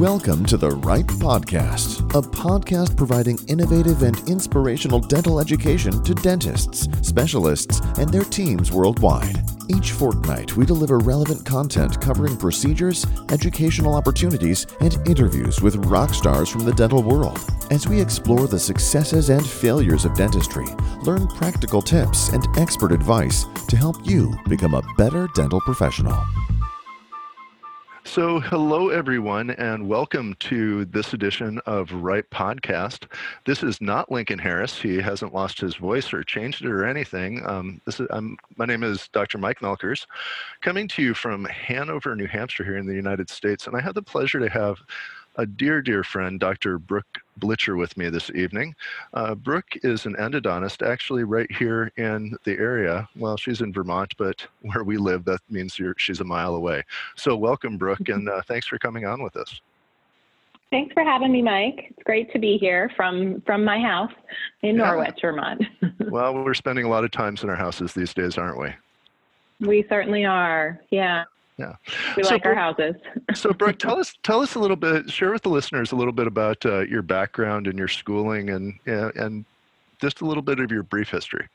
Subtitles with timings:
[0.00, 6.88] Welcome to the Ripe Podcast, a podcast providing innovative and inspirational dental education to dentists,
[7.06, 9.44] specialists, and their teams worldwide.
[9.68, 16.48] Each fortnight, we deliver relevant content covering procedures, educational opportunities, and interviews with rock stars
[16.48, 17.38] from the dental world.
[17.70, 20.68] As we explore the successes and failures of dentistry,
[21.02, 26.18] learn practical tips and expert advice to help you become a better dental professional.
[28.04, 33.04] So, hello everyone, and welcome to this edition of Ripe Podcast.
[33.44, 34.80] This is not Lincoln Harris.
[34.80, 37.46] He hasn't lost his voice or changed it or anything.
[37.46, 39.38] Um, this is, I'm, my name is Dr.
[39.38, 40.06] Mike Melkers,
[40.60, 43.66] coming to you from Hanover, New Hampshire, here in the United States.
[43.66, 44.78] And I had the pleasure to have
[45.40, 46.78] a dear, dear friend, Dr.
[46.78, 48.74] Brooke Blicher, with me this evening.
[49.14, 53.08] Uh, Brooke is an endodontist, actually right here in the area.
[53.16, 56.84] Well, she's in Vermont, but where we live, that means she's a mile away.
[57.16, 59.62] So welcome, Brooke, and uh, thanks for coming on with us.
[60.70, 61.86] Thanks for having me, Mike.
[61.88, 64.12] It's great to be here from from my house
[64.62, 64.84] in yeah.
[64.84, 65.64] Norwich, Vermont.
[66.10, 68.68] well, we're spending a lot of times in our houses these days, aren't we?
[69.66, 70.78] We certainly are.
[70.90, 71.24] Yeah.
[71.60, 71.74] Yeah.
[72.16, 72.94] We so, like our houses.
[73.34, 76.12] so, Brooke, tell us tell us a little bit, share with the listeners a little
[76.12, 79.44] bit about uh, your background and your schooling, and and
[80.00, 81.48] just a little bit of your brief history.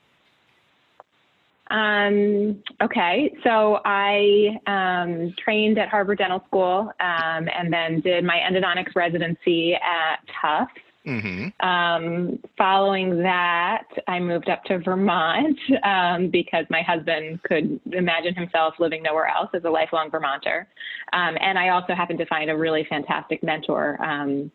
[1.68, 8.38] Um, okay, so I um, trained at Harvard Dental School um, and then did my
[8.38, 10.80] endodontics residency at Tufts.
[11.06, 11.66] Mm-hmm.
[11.66, 18.74] Um, following that, I moved up to Vermont um, because my husband could imagine himself
[18.80, 20.66] living nowhere else as a lifelong Vermonter.
[21.12, 24.50] Um, and I also happened to find a really fantastic mentor um,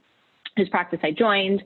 [0.57, 1.63] whose practice I joined.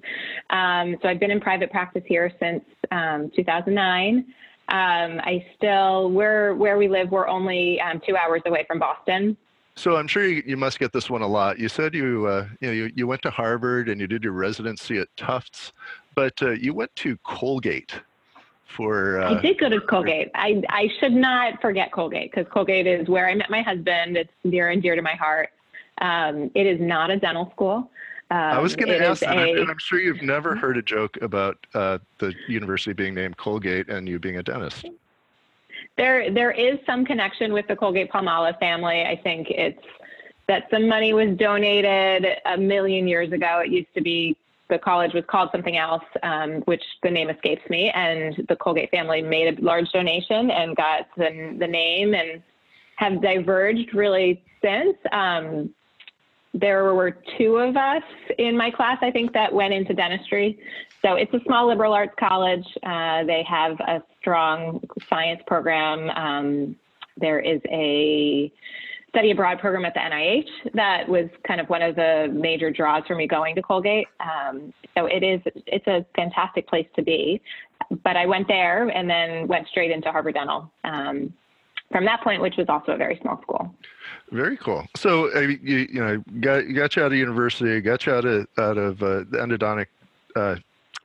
[0.51, 4.25] Um, so I've been in private practice here since um, 2009.
[4.67, 9.35] I still, where, where we live, we're only two hours away from Boston.
[9.77, 11.59] So I'm sure you, you must get this one a lot.
[11.59, 14.33] You said you uh, you know you, you went to Harvard and you did your
[14.33, 15.73] residency at Tufts,
[16.15, 17.93] but uh, you went to Colgate
[18.65, 19.21] for.
[19.21, 20.31] Uh, I did go to Colgate.
[20.33, 24.15] I I should not forget Colgate because Colgate is where I met my husband.
[24.15, 25.49] It's near and dear to my heart.
[25.99, 27.89] Um, it is not a dental school.
[28.31, 30.59] Um, I was going to ask that, a, and I'm sure you've never mm-hmm.
[30.59, 34.85] heard a joke about uh, the university being named Colgate and you being a dentist.
[35.97, 39.03] There, there is some connection with the Colgate Palmolive family.
[39.03, 39.81] I think it's
[40.47, 43.61] that some money was donated a million years ago.
[43.65, 44.35] It used to be
[44.67, 47.91] the college was called something else, um, which the name escapes me.
[47.91, 52.41] And the Colgate family made a large donation and got the, the name and
[52.95, 54.97] have diverged really since.
[55.11, 55.73] Um,
[56.53, 58.03] there were two of us
[58.37, 60.57] in my class, I think, that went into dentistry.
[61.01, 62.65] So it's a small liberal arts college.
[62.81, 66.09] Uh, they have a strong science program.
[66.09, 66.75] Um,
[67.15, 68.51] there is a
[69.09, 73.03] study abroad program at the NIH that was kind of one of the major draws
[73.05, 74.07] for me going to Colgate.
[74.19, 77.39] Um, so it is it's a fantastic place to be.
[78.03, 80.71] But I went there and then went straight into Harvard Dental.
[80.83, 81.31] Um,
[81.91, 83.73] from that point, which was also a very small school.
[84.31, 84.87] Very cool.
[84.95, 88.47] So uh, you, you know got got you out of university, got you out of
[88.57, 89.85] out of uh, the endodontic
[90.35, 90.55] uh,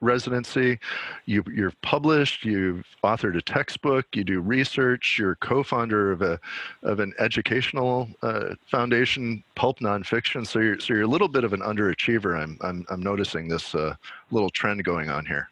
[0.00, 0.78] residency.
[1.26, 2.44] You you're published.
[2.44, 4.06] You've authored a textbook.
[4.14, 5.16] You do research.
[5.18, 6.40] You're co-founder of a
[6.82, 10.46] of an educational uh, foundation, Pulp Nonfiction.
[10.46, 12.40] So you're so you're a little bit of an underachiever.
[12.40, 13.94] I'm I'm I'm noticing this uh,
[14.30, 15.50] little trend going on here.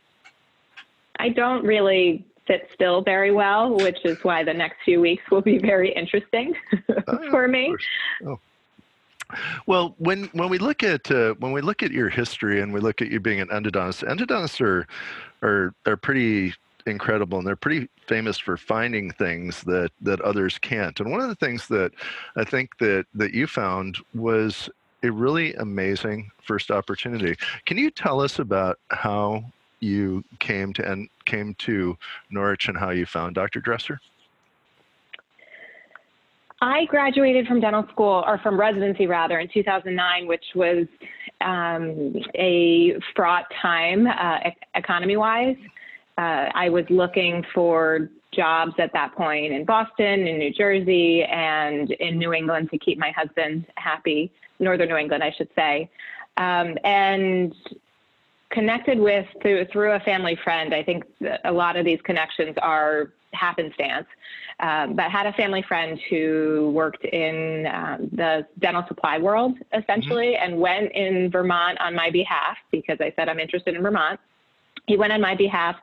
[1.19, 5.43] I don't really sit still very well, which is why the next few weeks will
[5.43, 6.55] be very interesting
[7.07, 7.75] oh, for me.
[8.27, 8.41] Oh.
[9.66, 12.81] Well, when when we look at uh, when we look at your history and we
[12.81, 14.87] look at you being an endodontist, endodontists are
[15.43, 16.55] are are pretty
[16.87, 20.99] incredible and they're pretty famous for finding things that that others can't.
[21.00, 21.93] And one of the things that
[22.37, 24.71] I think that that you found was
[25.03, 27.37] a really amazing first opportunity.
[27.67, 29.44] Can you tell us about how
[29.81, 31.97] you came to and came to
[32.31, 33.61] Norwich and how you found Dr.
[33.61, 34.00] Dresser?
[36.61, 40.87] I graduated from dental school, or from residency rather, in 2009, which was
[41.41, 44.38] um, a fraught time uh,
[44.75, 45.56] economy wise.
[46.17, 51.93] Uh, I was looking for jobs at that point in Boston, in New Jersey, and
[51.93, 55.88] in New England to keep my husband happy, Northern New England, I should say.
[56.37, 57.55] Um, and
[58.50, 60.75] connected with through, through a family friend.
[60.75, 61.05] I think
[61.44, 64.07] a lot of these connections are happenstance.
[64.61, 70.35] Um, but had a family friend who worked in um, the dental supply world essentially
[70.35, 70.53] mm-hmm.
[70.53, 74.19] and went in Vermont on my behalf because I said I'm interested in Vermont.
[74.87, 75.77] He went on my behalf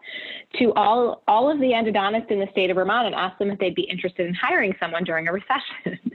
[0.59, 3.59] to all all of the endodontists in the state of Vermont and asked them if
[3.59, 6.11] they'd be interested in hiring someone during a recession.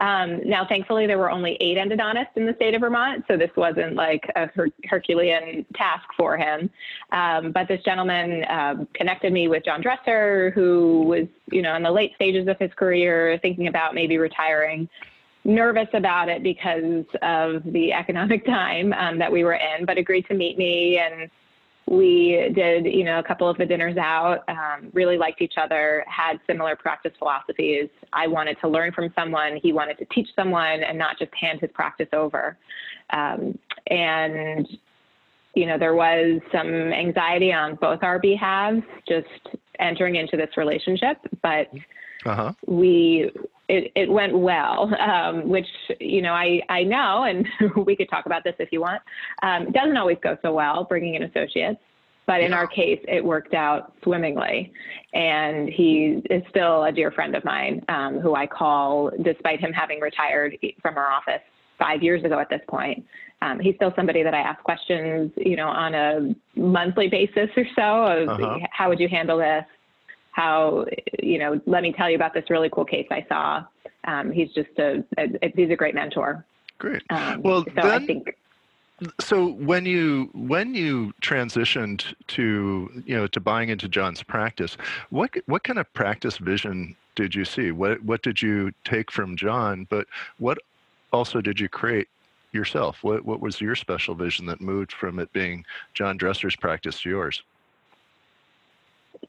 [0.00, 3.50] Um, now, thankfully, there were only eight endodontists in the state of Vermont, so this
[3.56, 6.70] wasn't like a her- Herculean task for him.
[7.12, 11.82] Um, but this gentleman um, connected me with John Dresser, who was, you know, in
[11.82, 14.88] the late stages of his career, thinking about maybe retiring
[15.46, 20.26] nervous about it because of the economic time um, that we were in, but agreed
[20.26, 21.30] to meet me and
[21.88, 26.04] we did, you know, a couple of the dinners out, um, really liked each other,
[26.08, 27.88] had similar practice philosophies.
[28.12, 31.60] I wanted to learn from someone, he wanted to teach someone and not just hand
[31.60, 32.58] his practice over.
[33.10, 33.56] Um,
[33.86, 34.66] and,
[35.54, 41.18] you know, there was some anxiety on both our behalves just entering into this relationship,
[41.40, 41.70] but
[42.24, 42.52] uh-huh.
[42.66, 43.30] we
[43.68, 45.66] it, it went well, um, which,
[46.00, 47.46] you know, I, I know, and
[47.86, 49.02] we could talk about this if you want.
[49.42, 51.80] Um, it doesn't always go so well bringing in associates,
[52.26, 54.72] but in our case, it worked out swimmingly.
[55.14, 59.72] And he is still a dear friend of mine um, who I call, despite him
[59.72, 61.42] having retired from our office
[61.78, 63.04] five years ago at this point.
[63.42, 67.64] Um, he's still somebody that I ask questions, you know, on a monthly basis or
[67.76, 68.58] so of uh-huh.
[68.72, 69.64] how would you handle this?
[70.36, 70.84] How,
[71.22, 73.64] you know, let me tell you about this really cool case I saw.
[74.04, 76.44] Um, he's just a, a, he's a great mentor.
[76.76, 77.02] Great.
[77.08, 78.36] Um, well, so then, I think.
[79.18, 84.76] So when you when you transitioned to you know to buying into John's practice,
[85.08, 87.70] what what kind of practice vision did you see?
[87.70, 89.86] What what did you take from John?
[89.88, 90.06] But
[90.38, 90.58] what
[91.14, 92.08] also did you create
[92.52, 92.98] yourself?
[93.02, 97.08] What what was your special vision that moved from it being John Dresser's practice to
[97.08, 97.42] yours?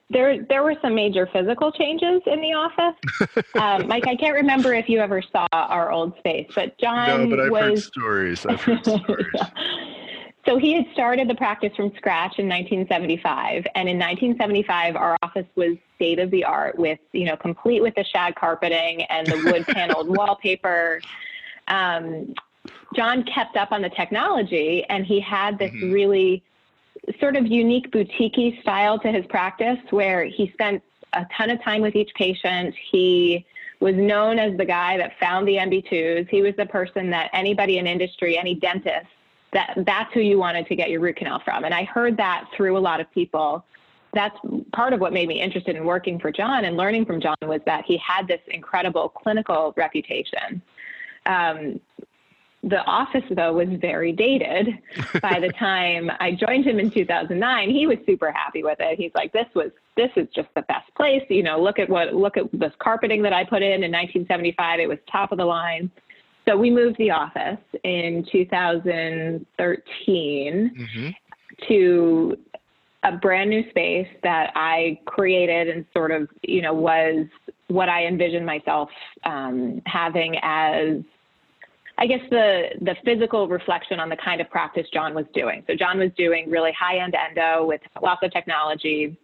[0.10, 3.45] There there were some major physical changes in the office.
[3.56, 7.36] um, Mike, I can't remember if you ever saw our old space, but John no,
[7.36, 8.45] but I've was heard stories.
[8.45, 9.28] I've heard stories.
[9.34, 9.50] yeah.
[10.45, 15.45] So he had started the practice from scratch in 1975, and in 1975, our office
[15.56, 19.51] was state of the art with you know complete with the shag carpeting and the
[19.51, 21.01] wood paneled wallpaper.
[21.68, 22.34] Um,
[22.95, 25.92] John kept up on the technology, and he had this mm-hmm.
[25.92, 26.44] really
[27.20, 30.82] sort of unique boutique style to his practice where he spent
[31.14, 32.76] a ton of time with each patient.
[32.92, 33.46] He
[33.80, 36.30] was known as the guy that found the MB2s.
[36.30, 39.08] He was the person that anybody in industry, any dentist,
[39.54, 41.64] that that's who you wanted to get your root canal from.
[41.64, 43.64] And I heard that through a lot of people.
[44.14, 44.38] That's
[44.74, 47.62] part of what made me interested in working for John and learning from John was
[47.66, 50.62] that he had this incredible clinical reputation.
[51.26, 51.80] Um,
[52.63, 54.68] the office though was very dated.
[55.21, 58.98] By the time i joined him in 2009 he was super happy with it.
[58.98, 62.13] He's like this was this is just the best place you know look at what
[62.13, 65.45] look at this carpeting that i put in in 1975 it was top of the
[65.45, 65.92] line.
[66.48, 71.10] So we moved the office in 2013 mm-hmm.
[71.68, 72.38] to
[73.03, 77.27] a brand new space that i created and sort of you know was
[77.68, 78.89] what i envisioned myself
[79.24, 81.01] um, having as
[82.00, 85.64] I guess the the physical reflection on the kind of practice John was doing.
[85.68, 89.18] So John was doing really high end endo with lots of technology,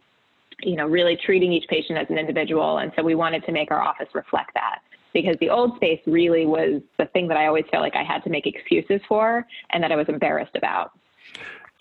[0.62, 2.80] you know, really treating each patient as an individual.
[2.80, 4.80] And so we wanted to make our office reflect that
[5.14, 8.24] because the old space really was the thing that I always felt like I had
[8.24, 10.92] to make excuses for and that I was embarrassed about.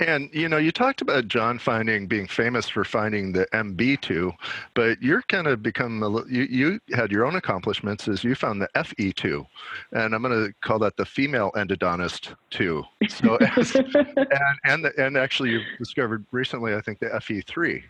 [0.03, 4.35] And you know, you talked about John finding being famous for finding the MB2,
[4.75, 8.61] but you're kind of become a, you you had your own accomplishments as you found
[8.61, 9.47] the FE2,
[9.93, 12.83] and I'm going to call that the female endodontist too.
[13.09, 17.83] So as, and and the, and actually you discovered recently, I think the FE3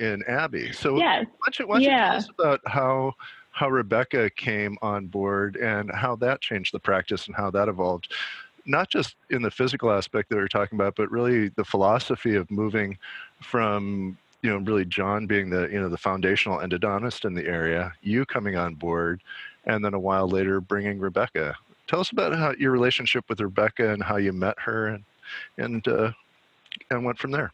[0.00, 0.72] in Abby.
[0.72, 1.26] So yes.
[1.26, 1.90] why don't you, why don't yeah.
[1.90, 3.12] you tell us about how
[3.50, 8.12] how Rebecca came on board and how that changed the practice and how that evolved
[8.66, 12.34] not just in the physical aspect that we are talking about, but really the philosophy
[12.34, 12.98] of moving
[13.40, 17.92] from you know really John being the you know the foundational endodontist in the area,
[18.02, 19.22] you coming on board,
[19.64, 21.54] and then a while later bringing Rebecca.
[21.86, 25.04] Tell us about how your relationship with Rebecca and how you met her and
[25.58, 26.12] and uh,
[26.90, 27.52] and went from there.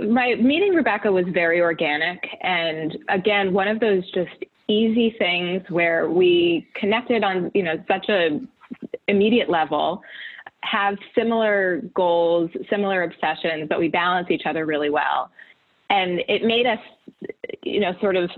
[0.00, 6.08] my meeting Rebecca was very organic, and again, one of those just easy things where
[6.08, 8.40] we connected on you know such a
[9.08, 10.02] immediate level
[10.62, 15.30] have similar goals, similar obsessions, but we balance each other really well.
[15.90, 16.78] And it made us,
[17.62, 18.30] you know, sort of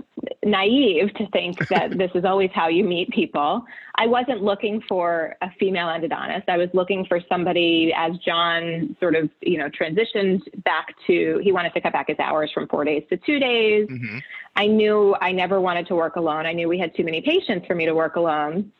[0.43, 3.65] naive to think that this is always how you meet people.
[3.95, 6.43] I wasn't looking for a female endodontist.
[6.47, 11.51] I was looking for somebody as John sort of, you know, transitioned back to, he
[11.51, 13.87] wanted to cut back his hours from four days to two days.
[13.87, 14.17] Mm-hmm.
[14.55, 16.45] I knew I never wanted to work alone.
[16.45, 18.71] I knew we had too many patients for me to work alone.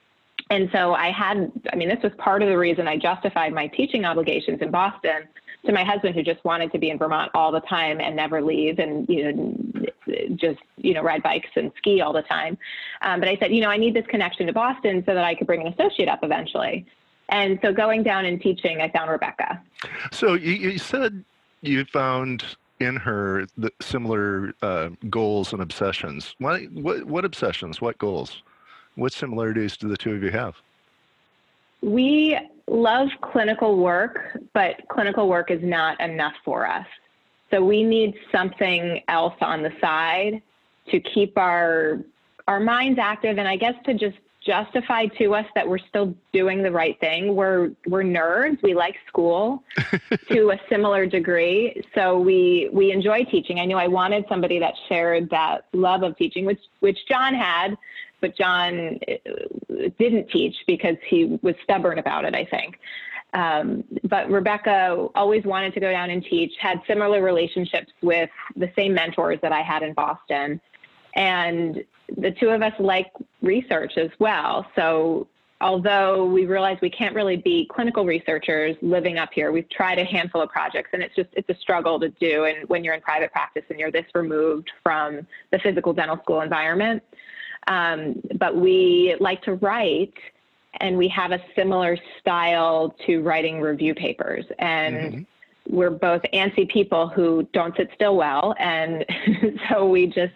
[0.49, 3.67] And so I had, I mean, this was part of the reason I justified my
[3.67, 5.23] teaching obligations in Boston
[5.65, 8.41] to my husband, who just wanted to be in Vermont all the time and never
[8.41, 8.79] leave.
[8.79, 9.85] And, you know,
[10.35, 12.57] just you know ride bikes and ski all the time.
[13.01, 15.35] Um, but I said, you know, I need this connection to Boston so that I
[15.35, 16.85] could bring an associate up eventually.
[17.29, 19.61] And so going down and teaching, I found Rebecca.
[20.11, 21.23] So you, you said
[21.61, 22.43] you found
[22.79, 26.35] in her the similar uh, goals and obsessions.
[26.37, 27.81] What, what what obsessions?
[27.81, 28.43] What goals?
[28.97, 30.55] What similarities do the two of you have?
[31.83, 32.35] We
[32.65, 36.87] love clinical work, but clinical work is not enough for us.
[37.51, 40.41] So we need something else on the side
[40.89, 41.99] to keep our
[42.47, 46.63] our minds active and I guess to just justify to us that we're still doing
[46.63, 47.35] the right thing.
[47.35, 48.63] We're we're nerds.
[48.63, 49.63] We like school
[50.29, 51.83] to a similar degree.
[51.93, 53.59] So we we enjoy teaching.
[53.59, 57.77] I knew I wanted somebody that shared that love of teaching, which which John had,
[58.21, 62.79] but John uh, didn't teach because he was stubborn about it, I think.
[63.33, 68.71] Um, but Rebecca always wanted to go down and teach, had similar relationships with the
[68.75, 70.61] same mentors that I had in Boston.
[71.15, 71.83] And
[72.15, 74.65] the two of us like research as well.
[74.75, 75.27] So
[75.59, 80.05] although we realize we can't really be clinical researchers living up here, we've tried a
[80.05, 83.01] handful of projects and it's just it's a struggle to do and when you're in
[83.01, 87.03] private practice and you're this removed from the physical dental school environment.
[87.67, 90.13] Um, but we like to write
[90.79, 95.75] and we have a similar style to writing review papers and mm-hmm.
[95.75, 99.05] we're both antsy people who don't sit still well and
[99.69, 100.33] so we just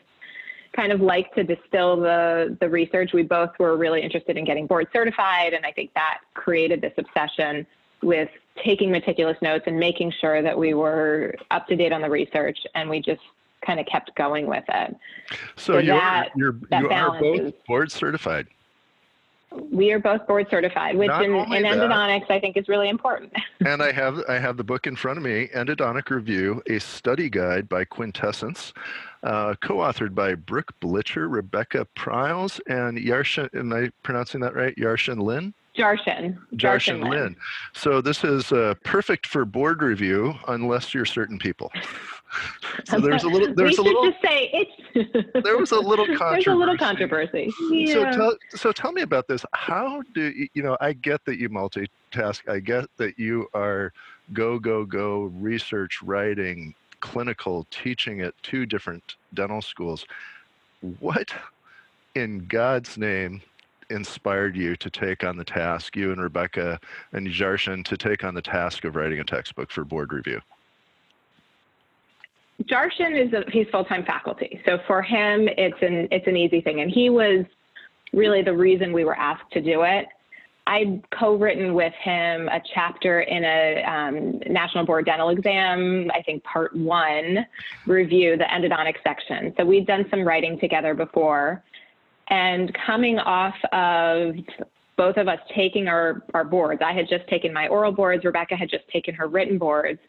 [0.75, 3.11] kind of like to distill the the research.
[3.13, 6.93] We both were really interested in getting board certified, and I think that created this
[6.97, 7.65] obsession
[8.01, 8.29] with
[8.63, 12.57] taking meticulous notes and making sure that we were up to date on the research,
[12.75, 13.21] and we just
[13.65, 14.95] kind of kept going with it.
[15.55, 18.47] So, so you're, that, you're that you are both is, board certified.
[19.69, 23.33] We are both board certified, which in, in endodontics I think is really important.
[23.65, 27.29] and I have I have the book in front of me, Endodontic Review, a study
[27.29, 28.71] guide by Quintessence
[29.23, 33.53] uh, co-authored by Brooke Blicher, Rebecca Pryles, and Yarshin.
[33.55, 34.75] Am I pronouncing that right?
[34.75, 35.53] Yarshin Lin.
[35.77, 37.09] Jarshen, Jarshen Lin.
[37.09, 37.35] Lin.
[37.73, 41.71] So this is uh, perfect for board review, unless you're certain people.
[42.85, 43.53] So there's a little.
[43.53, 44.09] There's a little.
[44.09, 45.43] Just say it's.
[45.43, 46.43] there was a little controversy.
[46.45, 47.51] There's a little controversy.
[47.71, 47.93] Yeah.
[47.93, 49.45] So tell so tell me about this.
[49.53, 50.77] How do you, you know?
[50.81, 52.47] I get that you multitask.
[52.49, 53.91] I get that you are
[54.33, 60.05] go go go research writing clinical teaching at two different dental schools.
[60.99, 61.33] What
[62.15, 63.41] in God's name
[63.89, 66.79] inspired you to take on the task, you and Rebecca
[67.11, 70.39] and Jarshen, to take on the task of writing a textbook for board review?
[72.63, 74.61] Jarshen is a, he's full-time faculty.
[74.65, 76.81] So for him, it's an, it's an easy thing.
[76.81, 77.45] And he was
[78.13, 80.07] really the reason we were asked to do it.
[80.67, 86.43] I'd co-written with him a chapter in a um, National Board Dental Exam, I think
[86.43, 87.45] part one
[87.87, 89.53] review, the endodontic section.
[89.57, 91.63] So we'd done some writing together before.
[92.29, 94.35] And coming off of
[94.97, 98.55] both of us taking our, our boards, I had just taken my oral boards, Rebecca
[98.55, 99.99] had just taken her written boards.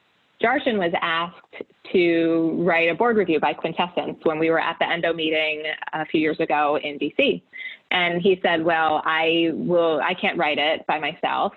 [0.42, 4.88] Jarshen was asked to write a board review by Quintessence when we were at the
[4.88, 7.42] endo meeting a few years ago in DC.
[7.90, 11.52] And he said, well, I will, I can't write it by myself,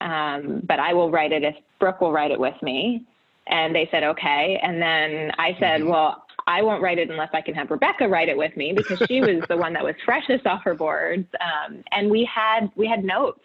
[0.00, 3.04] um, but I will write it if Brooke will write it with me.
[3.46, 4.60] And they said, okay.
[4.62, 5.90] And then I said, mm-hmm.
[5.90, 9.02] well, I won't write it unless I can have Rebecca write it with me because
[9.08, 11.26] she was the one that was freshest off her boards.
[11.40, 13.40] Um, and we had, we had notes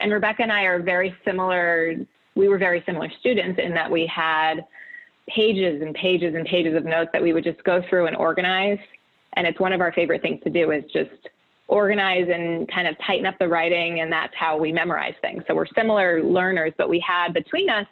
[0.00, 1.94] and Rebecca and I are very similar.
[2.38, 4.64] We were very similar students in that we had
[5.28, 8.78] pages and pages and pages of notes that we would just go through and organize.
[9.32, 11.10] And it's one of our favorite things to do is just
[11.66, 15.42] organize and kind of tighten up the writing, and that's how we memorize things.
[15.48, 17.86] So we're similar learners, but we had between us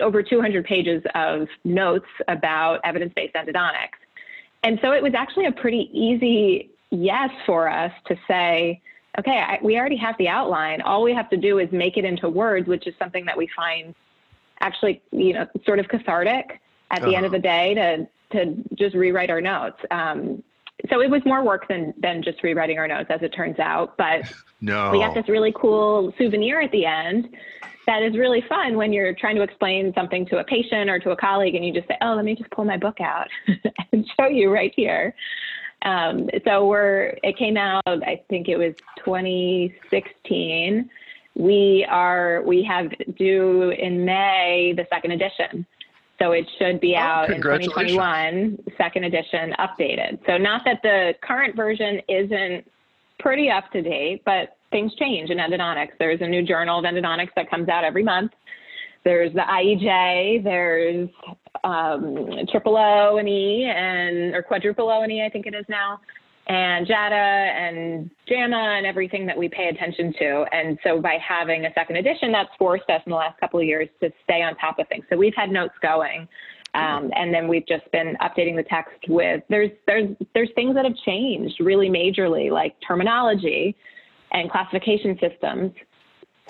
[0.00, 3.98] over 200 pages of notes about evidence-based endodontics.
[4.62, 8.80] And so it was actually a pretty easy yes for us to say,
[9.18, 10.80] okay, I, we already have the outline.
[10.82, 13.48] All we have to do is make it into words, which is something that we
[13.54, 13.94] find
[14.60, 17.16] actually, you know, sort of cathartic at the uh-huh.
[17.16, 19.76] end of the day to to just rewrite our notes.
[19.90, 20.42] Um,
[20.88, 23.96] so it was more work than than just rewriting our notes, as it turns out.
[23.96, 24.90] But no.
[24.90, 27.28] we got this really cool souvenir at the end
[27.86, 31.10] that is really fun when you're trying to explain something to a patient or to
[31.10, 33.28] a colleague, and you just say, "Oh, let me just pull my book out
[33.92, 35.14] and show you right here."
[35.84, 37.82] Um, so we're it came out.
[37.86, 38.74] I think it was
[39.04, 40.90] 2016.
[41.34, 45.66] We are we have due in May the second edition.
[46.18, 50.24] So it should be oh, out in 2021, second edition updated.
[50.24, 52.70] So not that the current version isn't
[53.18, 55.92] pretty up to date, but things change in endodontics.
[55.98, 58.32] There's a new journal of endodontics that comes out every month.
[59.04, 61.08] There's the IEJ, there's
[61.64, 65.64] um, triple O and E and or quadruple O and E, I think it is
[65.68, 66.00] now,
[66.48, 70.44] and JADA and JAMA and everything that we pay attention to.
[70.52, 73.66] And so by having a second edition, that's forced us in the last couple of
[73.66, 75.04] years to stay on top of things.
[75.08, 76.28] So we've had notes going.
[76.74, 80.86] Um, and then we've just been updating the text with there's there's there's things that
[80.86, 83.76] have changed really majorly, like terminology
[84.32, 85.72] and classification systems.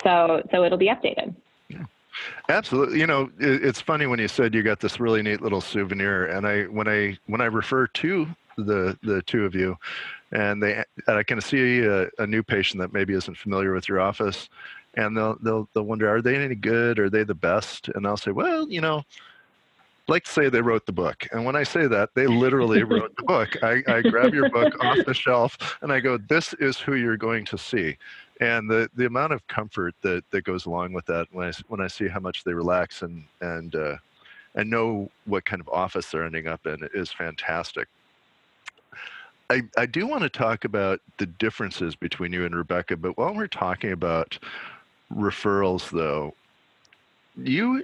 [0.01, 1.35] So so it'll be updated.
[2.49, 2.99] Absolutely.
[2.99, 6.47] You know, it's funny when you said you got this really neat little souvenir, and
[6.47, 8.27] I when I when I refer to
[8.57, 9.77] the the two of you,
[10.31, 13.89] and they and I can see a, a new patient that maybe isn't familiar with
[13.89, 14.49] your office,
[14.95, 16.99] and they'll they'll they'll wonder, are they any good?
[16.99, 17.89] Are they the best?
[17.89, 19.03] And I'll say, well, you know,
[20.07, 21.27] like to say they wrote the book.
[21.31, 23.63] And when I say that, they literally wrote the book.
[23.63, 27.17] I, I grab your book off the shelf and I go, this is who you're
[27.17, 27.97] going to see.
[28.41, 31.81] And the, the amount of comfort that, that goes along with that when I, when
[31.81, 33.95] I see how much they relax and, and, uh,
[34.55, 37.87] and know what kind of office they're ending up in is fantastic.
[39.49, 43.35] I, I do want to talk about the differences between you and Rebecca, but while
[43.35, 44.37] we're talking about
[45.11, 46.33] referrals, though,
[47.35, 47.83] you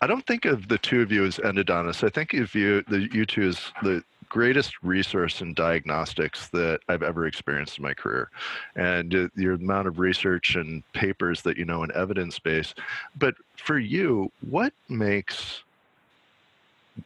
[0.00, 2.04] I don't think of the two of you as endodontists.
[2.04, 4.04] I think of you, the you two, as the
[4.34, 8.30] greatest resource in diagnostics that I've ever experienced in my career,
[8.74, 12.74] and uh, your amount of research and papers that you know and evidence base.
[13.16, 15.62] But for you, what makes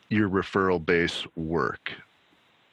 [0.09, 1.93] your referral base work?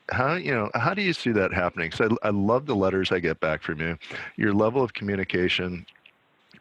[0.10, 1.90] How you know how do you see that happening?
[1.90, 3.98] Because I, I love the letters I get back from you,
[4.38, 5.86] your level of communication,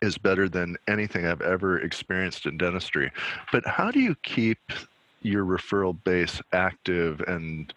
[0.02, 3.12] is better than anything I've ever experienced in dentistry.
[3.52, 4.58] But how do you keep
[5.24, 7.72] your referral base active and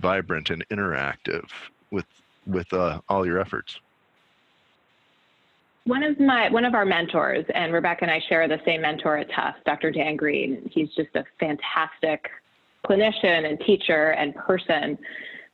[0.00, 1.48] vibrant and interactive
[1.90, 2.06] with
[2.46, 3.80] with uh, all your efforts?
[5.84, 9.16] One of my one of our mentors, and Rebecca and I share the same mentor
[9.16, 9.90] at Tufts, Dr.
[9.90, 10.68] Dan Green.
[10.72, 12.28] He's just a fantastic
[12.86, 14.98] clinician and teacher and person.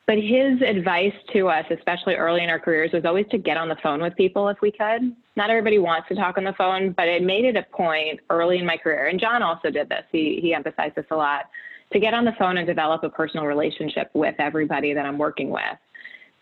[0.07, 3.69] But his advice to us, especially early in our careers, was always to get on
[3.69, 5.17] the phone with people if we could.
[5.37, 8.59] Not everybody wants to talk on the phone, but it made it a point early
[8.59, 9.07] in my career.
[9.07, 10.05] And John also did this.
[10.13, 11.47] He he emphasized this a lot
[11.93, 15.49] to get on the phone and develop a personal relationship with everybody that I'm working
[15.51, 15.63] with.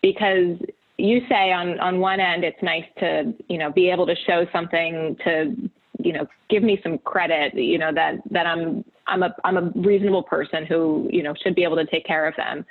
[0.01, 0.57] Because
[0.97, 4.45] you say on on one end it's nice to, you know, be able to show
[4.51, 5.55] something to,
[6.03, 9.71] you know, give me some credit, you know, that that I'm I'm a I'm a
[9.75, 12.65] reasonable person who, you know, should be able to take care of them.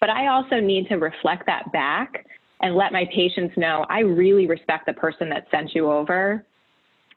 [0.00, 2.26] But I also need to reflect that back
[2.60, 6.44] and let my patients know I really respect the person that sent you over.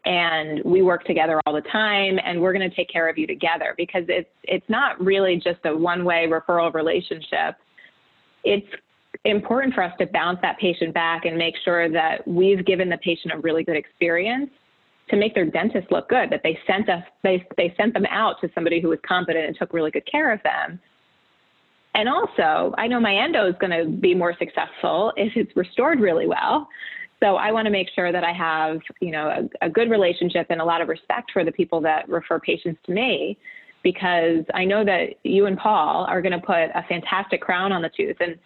[0.06, 3.26] And we work together all the time and we're going to take care of you
[3.26, 7.56] together because it's it's not really just a one-way referral relationship.
[8.44, 8.68] It's
[9.24, 12.98] important for us to bounce that patient back and make sure that we've given the
[12.98, 14.52] patient a really good experience
[15.10, 18.42] to make their dentist look good, that they sent us they they sent them out
[18.42, 20.80] to somebody who was competent and took really good care of them
[21.96, 26.02] and also, I know my endo is going to be more successful if it's restored
[26.02, 26.68] really well.
[27.24, 30.48] So I want to make sure that I have, you know, a, a good relationship
[30.50, 33.38] and a lot of respect for the people that refer patients to me
[33.82, 37.82] because I know that you and Paul are going to put a fantastic crown on
[37.82, 38.18] the tooth.
[38.20, 38.38] And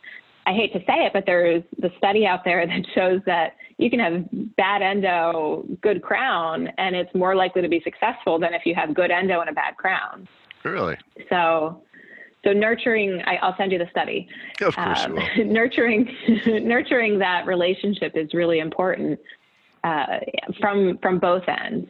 [0.49, 3.89] I hate to say it, but there's the study out there that shows that you
[3.89, 4.25] can have
[4.57, 8.93] bad endo, good crown, and it's more likely to be successful than if you have
[8.93, 10.27] good endo and a bad crown.
[10.63, 10.97] Really?
[11.29, 11.83] So
[12.43, 14.27] so nurturing, I, will send you the study.
[14.61, 16.09] Of course, um, nurturing,
[16.45, 19.19] nurturing that relationship is really important
[19.83, 20.19] uh,
[20.59, 21.89] from from both ends.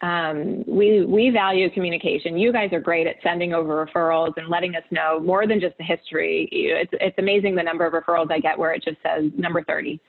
[0.00, 2.36] Um, we we value communication.
[2.36, 5.78] You guys are great at sending over referrals and letting us know more than just
[5.78, 6.48] the history.
[6.52, 10.00] It's it's amazing the number of referrals I get where it just says number thirty,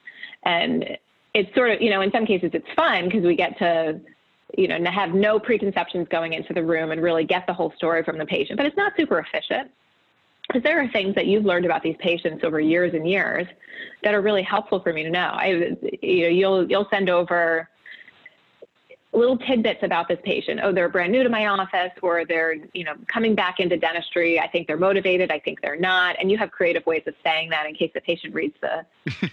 [0.43, 0.97] and
[1.33, 4.01] it's sort of you know in some cases it's fun because we get to
[4.57, 8.03] you know, have no preconceptions going into the room and really get the whole story
[8.03, 8.57] from the patient.
[8.57, 9.71] But it's not super efficient
[10.47, 13.47] because there are things that you've learned about these patients over years and years
[14.03, 15.29] that are really helpful for me to know.
[15.33, 17.69] I, you know, you'll you'll send over
[19.15, 20.59] little tidbits about this patient.
[20.63, 24.39] Oh, they're brand new to my office, or they're you know coming back into dentistry.
[24.39, 25.31] I think they're motivated.
[25.31, 26.15] I think they're not.
[26.19, 28.85] And you have creative ways of saying that in case the patient reads the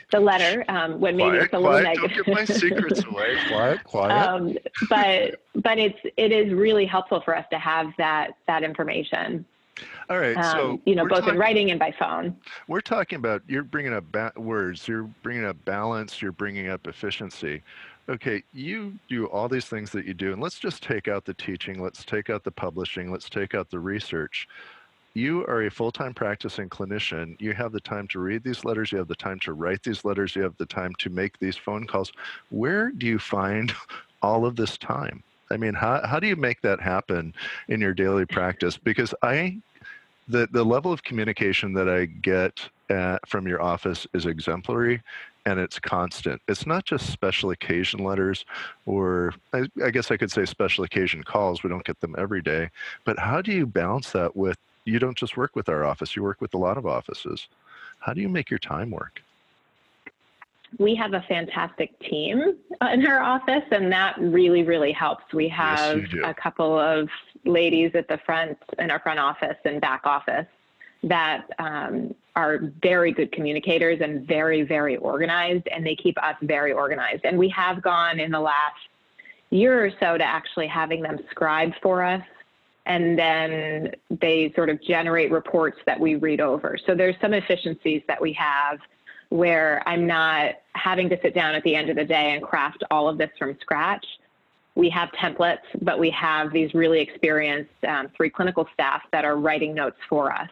[0.11, 2.27] the letter um, when maybe quiet, it's a little quiet, negative.
[2.27, 3.37] Don't give my secrets away.
[3.49, 4.29] Quiet, quiet.
[4.29, 4.57] Um,
[4.89, 9.45] but but it's it is really helpful for us to have that that information.
[10.11, 10.37] All right.
[10.37, 12.37] Um, so you know, both talking, in writing and by phone.
[12.69, 14.87] We're talking about you're bringing up ba- words.
[14.87, 16.21] You're bringing up balance.
[16.21, 17.63] You're bringing up efficiency
[18.09, 21.35] okay, you do all these things that you do, and let's just take out the
[21.35, 24.49] teaching, let's take out the publishing, let's take out the research.
[25.15, 27.39] You are a full time practicing clinician.
[27.39, 30.05] You have the time to read these letters, you have the time to write these
[30.05, 32.13] letters, you have the time to make these phone calls.
[32.51, 33.75] Where do you find
[34.23, 35.23] all of this time?
[35.51, 37.35] I mean, how, how do you make that happen
[37.69, 38.79] in your daily practice?
[38.79, 39.59] Because I,
[40.29, 45.03] the, the level of communication that I get at, from your office is exemplary
[45.45, 46.41] and it's constant.
[46.47, 48.45] It's not just special occasion letters
[48.87, 51.63] or I, I guess I could say special occasion calls.
[51.63, 52.71] We don't get them every day.
[53.05, 56.23] But how do you balance that with, you don't just work with our office, you
[56.23, 57.49] work with a lot of offices.
[57.99, 59.23] How do you make your time work?
[60.79, 65.25] we have a fantastic team uh, in our office, and that really, really helps.
[65.33, 67.09] We have Yes, a couple of
[67.45, 70.47] ladies at the front in our front office and back office
[71.05, 76.73] that um, are very good communicators and very, very organized, and they keep us very
[76.73, 77.25] organized.
[77.25, 78.77] And we have gone in the last
[79.51, 82.23] year or so to actually having them scribe for us.
[82.87, 86.77] And then they sort of generate reports that we read over.
[86.85, 88.81] So there's some efficiencies that we have
[89.29, 92.83] where I'm not having to sit down at the end of the day and craft
[92.91, 94.05] all of this from scratch.
[94.75, 99.37] We have templates, but we have these really experienced um, three clinical staff that are
[99.37, 100.49] writing notes for us.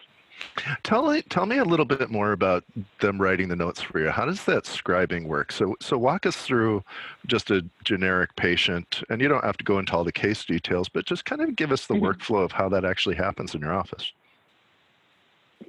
[0.82, 2.64] Tell me, tell me a little bit more about
[3.00, 4.10] them writing the notes for you.
[4.10, 5.52] How does that scribing work?
[5.52, 6.82] So, so walk us through
[7.26, 10.88] just a generic patient, and you don't have to go into all the case details,
[10.88, 12.02] but just kind of give us the Mhm.
[12.02, 14.12] workflow of how that actually happens in your office.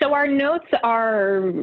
[0.02, 1.54] So our notes are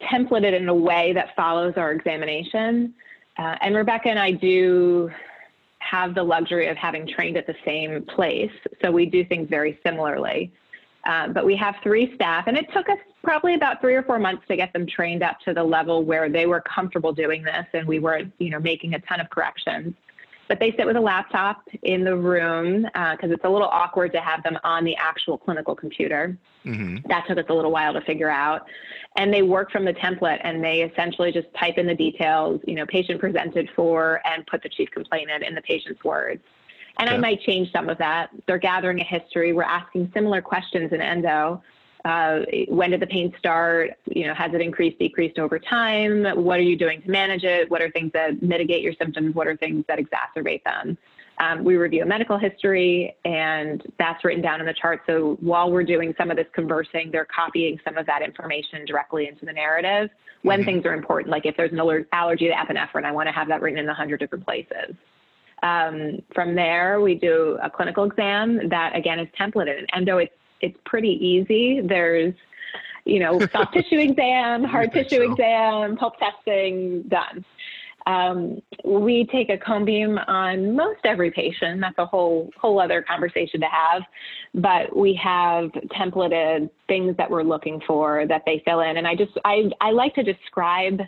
[0.00, 2.94] templated in a way that follows our examination.
[3.38, 5.10] Uh, and Rebecca and I do
[5.90, 8.52] have the luxury of having trained at the same place.
[8.80, 10.52] So we do things very similarly.
[11.04, 14.18] Uh, but we have three staff, and it took us probably about three or four
[14.18, 17.66] months to get them trained up to the level where they were comfortable doing this,
[17.72, 19.94] and we weren't, you know, making a ton of corrections.
[20.50, 24.20] But they sit with a laptop in the room because it's a little awkward to
[24.20, 26.36] have them on the actual clinical computer.
[26.64, 28.66] Hmm that took us a little while to figure out.
[29.16, 32.74] And they work from the template and they essentially just type in the details you
[32.74, 36.42] know patient presented for and put the chief complainant in the patient's words.
[36.98, 38.30] And i might change some of that.
[38.48, 39.52] They're gathering a history.
[39.52, 41.62] We're asking similar questions in endo
[42.04, 46.58] uh, when did the pain start you know has it increased decreased over time what
[46.58, 49.56] are you doing to manage it what are things that mitigate your symptoms what are
[49.56, 50.96] things that exacerbate them
[51.40, 55.00] um, we review a medical history, and that's written down in the chart.
[55.06, 59.26] So while we're doing some of this conversing, they're copying some of that information directly
[59.26, 60.10] into the narrative
[60.42, 60.64] when Mhm.
[60.66, 61.30] things are important.
[61.30, 63.94] Like if there's an allergy to epinephrine, I want to have that written in a
[63.94, 64.94] hundred different places.
[65.62, 69.78] Um, from there, we do a clinical exam that again is templated.
[69.78, 71.80] And endo, it's it's pretty easy.
[71.80, 72.34] There's
[73.04, 75.32] you know, soft tissue exam, hard tissue so.
[75.32, 77.44] exam, pulp testing, done.
[78.06, 81.80] Um, we take a cone beam on most every patient.
[81.80, 84.02] That's a whole whole other conversation to have.
[84.54, 88.96] But we have templated things that we're looking for that they fill in.
[88.96, 91.00] And I just I, I like to describe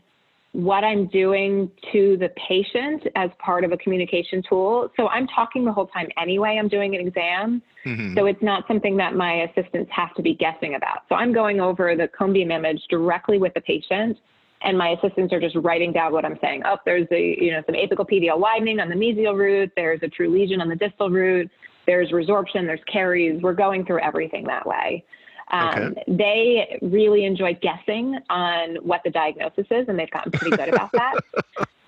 [0.52, 4.90] what I'm doing to the patient as part of a communication tool.
[4.96, 6.58] So I'm talking the whole time anyway.
[6.58, 7.62] I'm doing an exam.
[7.84, 11.04] hmm So it's not something that my assistants have to be guessing about.
[11.08, 14.18] So I'm going over the cone beam image directly with the patient,
[14.60, 16.62] and my assistants are just writing down what I'm saying.
[16.66, 19.72] Oh, there's a you know some apical PDL widening on the mesial root.
[19.74, 21.50] There's a true lesion on the distal root.
[21.86, 22.66] There's resorption.
[22.66, 23.40] There's caries.
[23.42, 25.02] We're going through everything that way.
[25.50, 30.68] Um, They really enjoy guessing on what the diagnosis is, and they've gotten pretty good
[30.68, 31.14] about that.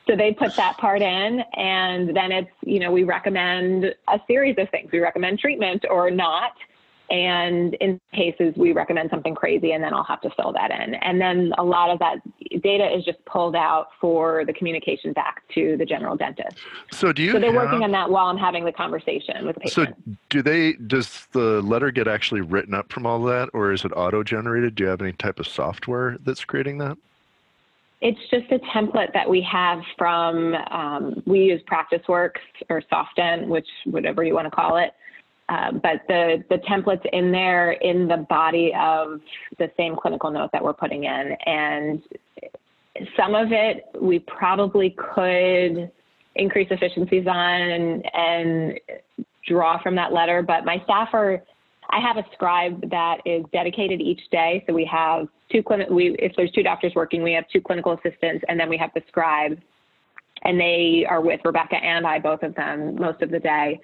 [0.07, 4.57] So they put that part in, and then it's, you know, we recommend a series
[4.59, 4.90] of things.
[4.93, 6.53] We recommend treatment or not.
[7.11, 10.95] And in cases, we recommend something crazy, and then I'll have to fill that in.
[10.95, 12.17] And then a lot of that
[12.62, 16.57] data is just pulled out for the communication back to the general dentist.
[16.93, 17.33] So do you?
[17.33, 19.97] So they're have- working on that while I'm having the conversation with the patient.
[20.05, 20.75] So do they?
[20.75, 24.75] Does the letter get actually written up from all that, or is it auto-generated?
[24.75, 26.97] Do you have any type of software that's creating that?
[28.01, 33.67] It's just a template that we have from, um, we use PracticeWorks or SoftDent, which
[33.87, 34.93] whatever you want to call it.
[35.48, 39.20] Uh, but the, the template's in there in the body of
[39.59, 41.37] the same clinical note that we're putting in.
[41.46, 42.02] And
[43.16, 45.90] some of it we probably could
[46.37, 48.80] increase efficiencies on and, and
[49.46, 50.42] draw from that letter.
[50.42, 51.42] But my staff are,
[51.90, 54.64] I have a scribe that is dedicated each day.
[54.66, 57.92] So we have two clinic, we, if there's two doctors working, we have two clinical
[57.92, 59.59] assistants and then we have the scribe
[60.42, 63.80] and they are with Rebecca and I, both of them, most of the day.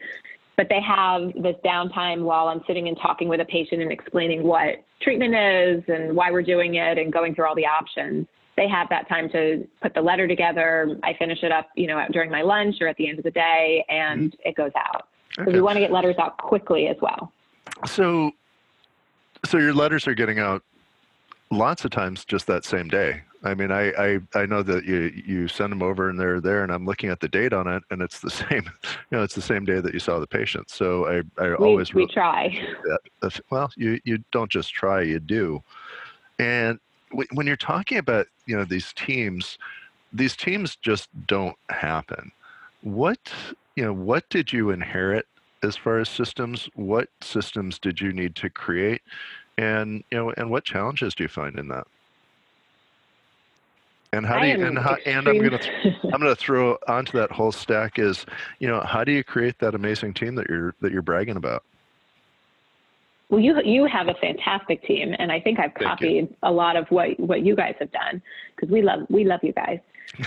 [0.61, 4.43] But they have this downtime while I'm sitting and talking with a patient and explaining
[4.43, 8.27] what treatment is and why we're doing it and going through all the options.
[8.59, 10.99] They have that time to put the letter together.
[11.03, 13.31] I finish it up, you know, during my lunch or at the end of the
[13.31, 14.49] day, and mm-hmm.
[14.51, 15.09] it goes out.
[15.31, 15.57] Because Okay.
[15.57, 17.33] we want to get letters out quickly as well.
[17.87, 18.33] So,
[19.47, 20.63] so your letters are getting out
[21.51, 23.23] lots of times just that same day.
[23.43, 26.63] I mean, I, I, I know that you, you send them over and they're there
[26.63, 29.35] and I'm looking at the date on it and it's the same, you know, it's
[29.35, 30.71] the same day that you saw the patient.
[30.71, 32.59] So I, I We, always, we really try.
[33.21, 33.41] that.
[33.51, 35.63] Well, you, you don't just try, you do.
[36.39, 36.79] And
[37.13, 39.59] wh- when you're talking about, you know, these teams,
[40.13, 42.33] these teams just don't happen.
[42.83, 43.33] What,
[43.77, 45.27] you know, what did you inherit
[45.63, 46.69] as far as systems?
[46.75, 49.03] What systems did you need to create?
[49.57, 51.87] And, you know, and what challenges do you find in that?
[54.13, 57.31] And how do you, and how, and I'm going to, I'm to throw onto that
[57.31, 58.27] whole stack is,
[58.59, 61.63] you know, how do you create that amazing team that you're, that you're bragging about?
[63.29, 66.91] Well, you you have a fantastic team, and I think I've copied a lot of
[66.91, 68.21] what what you guys have done
[68.57, 69.79] because we love we love you guys.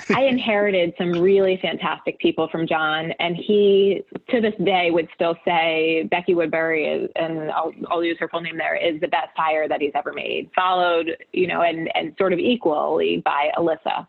[0.10, 5.36] I inherited some really fantastic people from John, and he to this day would still
[5.46, 9.30] say Becky Woodbury is, and I'll I'll use her full name there, is the best
[9.36, 14.08] hire that he's ever made, followed you know, and and sort of equally by Alyssa.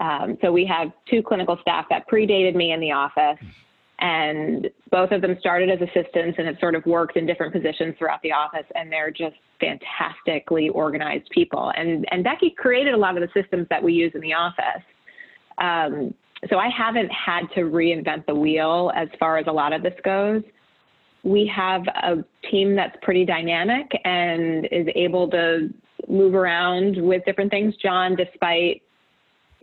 [0.00, 3.38] Um, so we have two clinical staff that predated me in the office
[4.02, 7.94] and both of them started as assistants and have sort of worked in different positions
[7.98, 13.16] throughout the office and they're just fantastically organized people and and becky created a lot
[13.16, 14.82] of the systems that we use in the office
[15.58, 16.14] um,
[16.50, 19.94] so i haven't had to reinvent the wheel as far as a lot of this
[20.04, 20.42] goes.
[21.24, 25.72] We have a team that's pretty dynamic and is able to
[26.08, 27.76] move around with different things.
[27.76, 28.82] John despite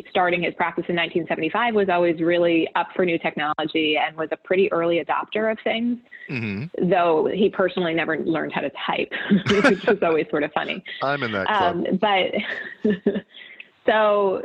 [0.09, 4.37] starting his practice in 1975 was always really up for new technology and was a
[4.37, 5.97] pretty early adopter of things
[6.27, 9.11] hmm though he personally never learned how to type
[9.49, 10.83] which was always sort of funny.
[11.01, 11.75] I'm in that club.
[11.75, 13.23] um, but
[13.85, 14.43] so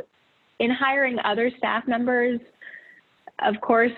[0.59, 2.39] in hiring other staff members
[3.39, 3.91] of course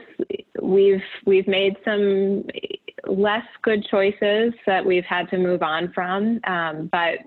[0.62, 2.44] we've we've made some
[3.08, 7.20] less good choices that we've had to move on from um, but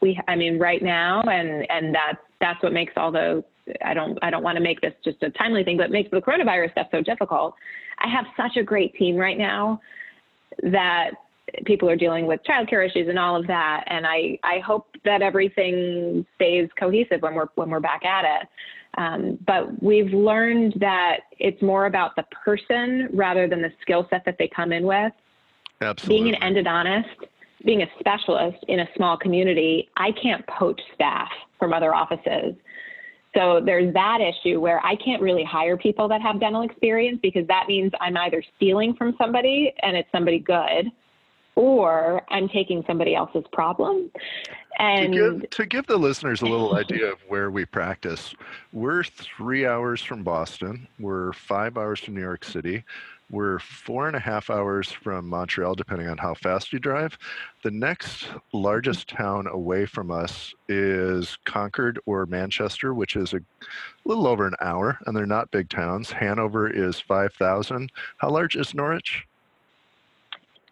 [0.00, 3.44] we i mean right now and and that's that's what makes all the
[3.84, 6.20] i don't i don't want to make this just a timely thing but makes the
[6.20, 7.54] coronavirus stuff so difficult.
[8.00, 9.80] I have such a great team right now
[10.62, 11.10] that
[11.64, 15.22] people are dealing with childcare issues and all of that and i i hope that
[15.22, 18.48] everything stays cohesive when we're when we're back at it
[18.98, 24.24] um, but we've learned that it's more about the person rather than the skill set
[24.24, 25.12] that they come in with
[25.80, 26.32] Absolutely.
[26.32, 27.28] being an endodontist,
[27.64, 32.54] being a specialist in a small community, I can't poach staff from other offices.
[33.34, 37.46] So there's that issue where I can't really hire people that have dental experience because
[37.46, 40.90] that means I'm either stealing from somebody and it's somebody good,
[41.56, 44.10] or I'm taking somebody else's problem.
[44.78, 48.34] And to give, to give the listeners a little idea of where we practice,
[48.72, 50.88] we're three hours from Boston.
[50.98, 52.84] We're five hours from New York City.
[53.30, 57.16] We're four and a half hours from Montreal, depending on how fast you drive.
[57.62, 63.40] The next largest town away from us is Concord or Manchester, which is a
[64.04, 66.10] little over an hour, and they're not big towns.
[66.10, 67.92] Hanover is 5,000.
[68.16, 69.24] How large is Norwich?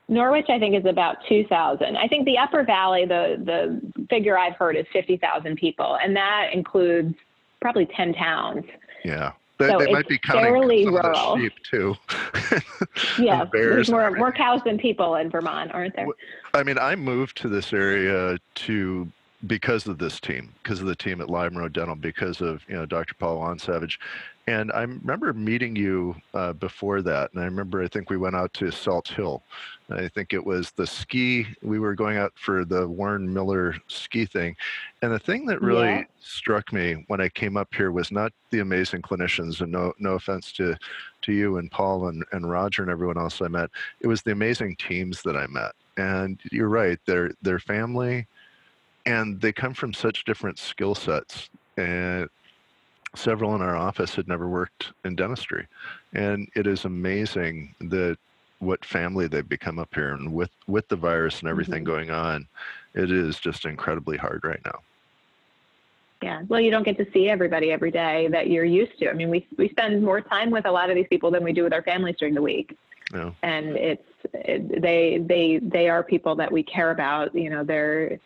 [0.08, 1.96] Norwich, I think, is about 2,000.
[1.96, 6.50] I think the Upper Valley, the, the figure I've heard is 50,000 people, and that
[6.52, 7.14] includes
[7.60, 8.64] probably 10 towns.
[9.04, 9.32] Yeah.
[9.58, 11.36] They, So they might be counting fairly some rural.
[11.36, 11.96] sheep too.
[13.18, 16.06] Yeah, there's more, more cows than people in Vermont, aren't there?
[16.54, 19.08] I mean, I moved to this area to
[19.46, 22.74] because of this team, because of the team at Lyme Road Dental, because of you
[22.74, 23.14] know Dr.
[23.14, 23.98] Paul Savage,
[24.48, 28.34] and I remember meeting you uh, before that, and I remember I think we went
[28.34, 29.42] out to Salt Hill.
[29.90, 31.46] I think it was the ski.
[31.62, 34.56] We were going out for the Warren Miller ski thing,
[35.02, 36.04] and the thing that really Yeah.
[36.20, 40.14] struck me when I came up here was not the amazing clinicians, and no no
[40.14, 40.76] offense to
[41.22, 43.70] to you and Paul and, and Roger and everyone else I met.
[44.00, 45.72] It was the amazing teams that I met.
[45.96, 48.26] And you're right, they're they're family
[49.04, 51.48] and they come from such different skill sets.
[51.76, 52.28] And
[53.14, 55.66] several in our office had never worked in dentistry.
[56.14, 58.18] And it is amazing that
[58.60, 61.86] what family they've become up here and with with the virus and everything Mhm.
[61.86, 62.46] going on,
[62.94, 64.80] it is just incredibly hard right now.
[66.22, 66.42] Yeah.
[66.48, 69.08] Well, you don't get to see everybody every day that you're used to.
[69.08, 71.52] I mean, we we spend more time with a lot of these people than we
[71.52, 72.76] do with our families during the week,
[73.44, 74.02] and it's
[74.34, 77.32] it, they they they are people that we care about.
[77.34, 78.18] You know, they're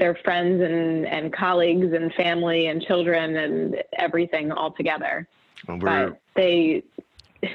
[0.00, 5.28] they're friends and and colleagues and family and children and everything all together.
[5.68, 6.82] And we're But they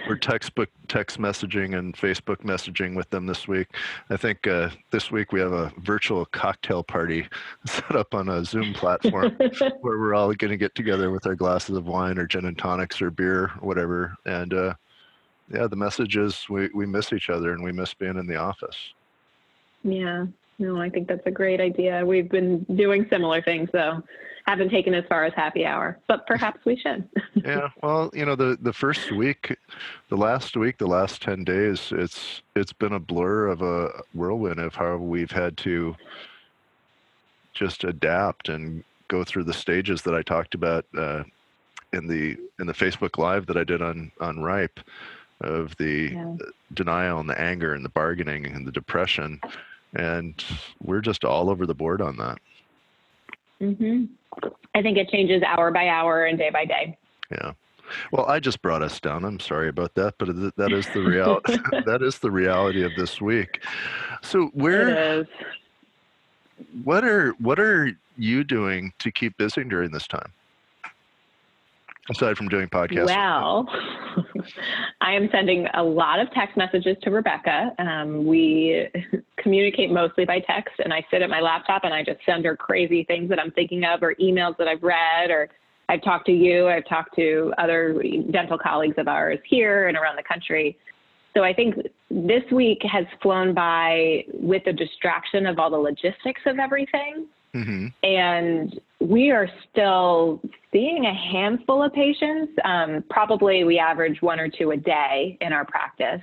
[0.08, 3.68] we're textbook text messaging and Facebook messaging with them this week.
[4.10, 7.28] I think uh, this week we have a virtual cocktail party
[7.66, 9.36] set up on a Zoom platform
[9.82, 12.58] where we're all going to get together with our glasses of wine or gin and
[12.58, 14.16] tonics or beer, or whatever.
[14.26, 14.74] And uh,
[15.54, 18.38] yeah, the message is we, we miss each other and we miss being in the
[18.38, 18.78] office.
[19.84, 20.26] Yeah,
[20.58, 22.06] no, I think that's a great idea.
[22.06, 24.02] We've been doing similar things though.
[24.48, 27.08] haven't taken as far as happy hour, but perhaps we should.
[27.34, 29.58] yeah, well, you know, the the first week,
[30.10, 34.60] the last week, the last ten days, it's it's been a blur of a whirlwind
[34.60, 35.96] of how we've had to
[37.54, 41.24] just adapt and go through the stages that I talked about uh,
[41.94, 44.80] in the in the Facebook Live that I did on on Ripe
[45.42, 46.36] of the yeah.
[46.74, 49.42] denial and the anger and the bargaining and the depression,
[49.96, 50.44] and
[50.82, 52.38] we're just all over the board on that.
[53.60, 54.06] hmm
[54.76, 56.98] I think it changes hour by hour and day by day.
[57.32, 57.54] Yeah.
[58.12, 59.24] Well, I just brought us down.
[59.24, 60.28] I'm sorry about that, but
[60.58, 61.58] that is the reality.
[61.86, 63.64] that is the reality of this week.
[64.22, 65.26] So where?
[66.84, 70.32] What are what are you doing to keep busy during this time?
[72.10, 73.08] Aside from doing podcasts.
[73.08, 73.68] Well,
[75.02, 77.72] I am sending a lot of text messages to Rebecca.
[77.80, 78.88] Um, we
[79.38, 82.56] communicate mostly by text, and I sit at my laptop and I just send her
[82.56, 85.50] crazy things that I'm thinking of, or emails that I've read, or
[85.90, 90.16] I've talked to you, I've talked to other dental colleagues of ours here and around
[90.16, 90.78] the country.
[91.36, 91.76] So I think
[92.10, 97.28] this week has flown by with the distraction of all the logistics of everything.
[97.54, 97.88] Mm-hmm.
[98.04, 100.42] And we are still
[100.76, 102.52] seeing a handful of patients.
[102.66, 106.22] Um, probably we average one or two a day in our practice.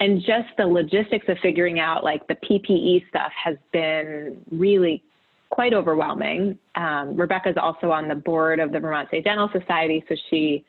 [0.00, 5.04] And just the logistics of figuring out like the PPE stuff has been really
[5.50, 6.58] quite overwhelming.
[6.74, 10.64] Um, Rebecca's also on the board of the Vermont State Dental Society, so she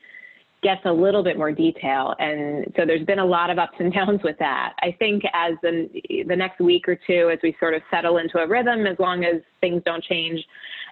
[0.61, 2.13] gets a little bit more detail.
[2.19, 4.73] And so there's been a lot of ups and downs with that.
[4.81, 5.89] I think as the,
[6.27, 9.23] the next week or two, as we sort of settle into a rhythm, as long
[9.23, 10.39] as things don't change,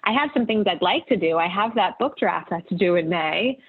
[0.03, 1.37] I have some things I'd like to do.
[1.37, 3.59] I have that book draft that's due in May.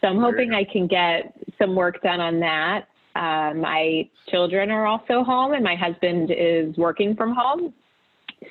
[0.00, 2.88] So I'm hoping I can get some work done on that.
[3.14, 7.74] Uh, my children are also home and my husband is working from home.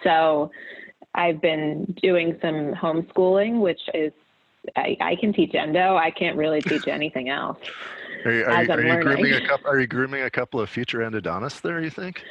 [0.04, 0.52] So
[1.16, 4.12] I've been doing some homeschooling, which is
[4.76, 5.96] I, I can teach endo.
[5.96, 7.58] I can't really teach anything else.
[8.26, 9.72] Are you, are you, are you grooming a couple?
[9.72, 11.82] Are you grooming a couple of future endodontists there?
[11.82, 12.24] You think?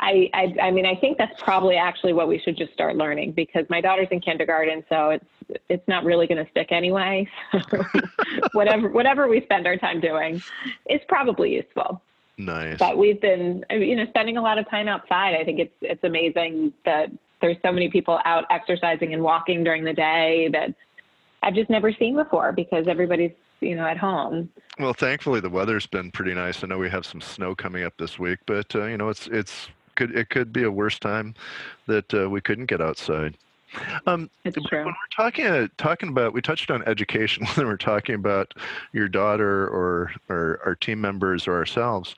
[0.00, 3.32] I, I, I mean, I think that's probably actually what we should just start learning
[3.32, 5.24] because my daughter's in kindergarten, so it's
[5.68, 7.28] it's not really going to stick anyway.
[8.52, 10.42] whatever whatever we spend our time doing
[10.88, 12.00] is probably useful.
[12.38, 12.78] Nice.
[12.78, 15.34] But we've been, you know, spending a lot of time outside.
[15.34, 17.10] I think it's it's amazing that
[17.42, 20.74] there's so many people out exercising and walking during the day that
[21.42, 24.48] I've just never seen before because everybody's you know at home.
[24.78, 26.64] Well, thankfully the weather's been pretty nice.
[26.64, 29.26] I know we have some snow coming up this week, but uh, you know it's
[29.26, 29.68] it's
[30.00, 31.34] could it could be a worse time
[31.86, 33.36] that uh, we couldn't get outside.
[34.06, 34.30] Um.
[34.84, 38.54] When we're talking uh, talking about, we touched on education when we're talking about
[38.92, 42.14] your daughter or, or our team members or ourselves.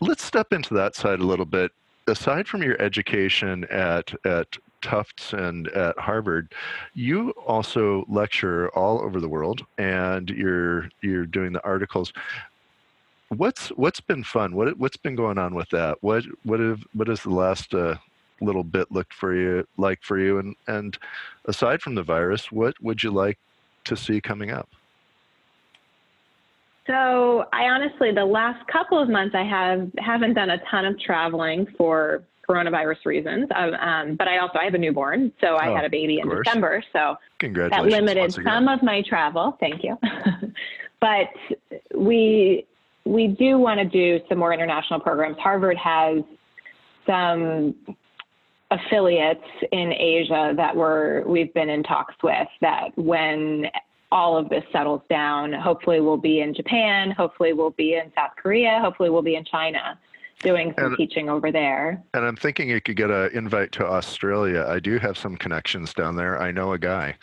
[0.00, 1.72] Let's step into that side a little bit.
[2.06, 6.54] Aside from your education at at Tufts and at Harvard,
[6.94, 12.12] you also lecture all over the world, and you're you're doing the articles.
[13.36, 14.54] What's what's been fun?
[14.54, 15.98] What what's been going on with that?
[16.00, 17.96] What what have what has the last uh,
[18.40, 20.38] little bit looked for you like for you?
[20.38, 20.98] And and
[21.44, 23.38] aside from the virus, what would you like
[23.84, 24.68] to see coming up?
[26.86, 30.98] So I honestly, the last couple of months, I have haven't done a ton of
[30.98, 33.46] traveling for coronavirus reasons.
[33.54, 36.18] Um, um, but I also I have a newborn, so I oh, had a baby
[36.18, 39.56] in December, so that limited some of my travel.
[39.60, 39.98] Thank you.
[41.00, 41.28] but
[41.94, 42.66] we
[43.08, 45.38] we do want to do some more international programs.
[45.38, 46.18] Harvard has
[47.06, 47.74] some
[48.70, 53.64] affiliates in Asia that we're we've been in talks with that when
[54.12, 58.32] all of this settles down, hopefully we'll be in Japan, hopefully we'll be in South
[58.36, 59.98] Korea, hopefully we'll be in China
[60.40, 62.02] doing some and, teaching over there.
[62.14, 64.64] And I'm thinking you could get an invite to Australia.
[64.68, 66.40] I do have some connections down there.
[66.40, 67.14] I know a guy,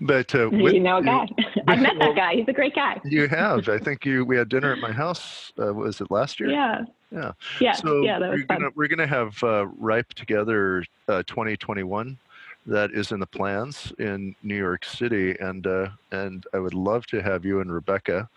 [0.00, 1.28] but uh, with, you know a guy.
[1.68, 2.34] I've met that guy.
[2.34, 3.00] He's a great guy.
[3.04, 3.68] you have.
[3.68, 4.24] I think you.
[4.24, 5.52] We had dinner at my house.
[5.58, 6.50] Uh, was it last year?
[6.50, 6.84] Yeah.
[7.10, 7.32] Yeah.
[7.60, 7.72] Yeah.
[7.72, 8.58] So yeah, that was we're fun.
[8.58, 12.18] Gonna, we're gonna have uh, Ripe Together uh, 2021
[12.66, 17.06] that is in the plans in New York City, and uh, and I would love
[17.06, 18.28] to have you and Rebecca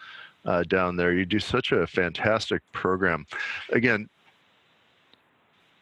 [0.46, 1.14] uh, down there.
[1.14, 3.26] You do such a fantastic program.
[3.72, 4.10] Again,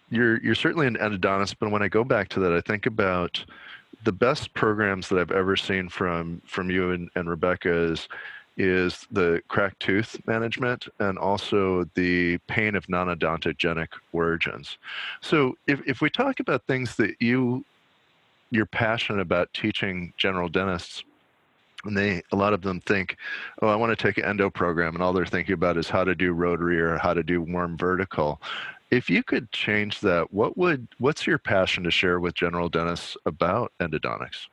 [0.09, 3.43] you're you're certainly an endodontist, but when I go back to that, I think about
[4.03, 8.07] the best programs that I've ever seen from from you and, and Rebecca is
[8.57, 14.77] is the cracked tooth management and also the pain of non-odontogenic origins.
[15.21, 17.63] So if, if we talk about things that you
[18.51, 21.03] you're passionate about teaching general dentists,
[21.85, 23.15] and they a lot of them think,
[23.61, 26.03] oh, I want to take an endo program, and all they're thinking about is how
[26.03, 28.41] to do rotary or how to do warm vertical
[28.91, 33.15] If you could change that, what would what's your passion to share with general dentists
[33.25, 34.47] about endodontics?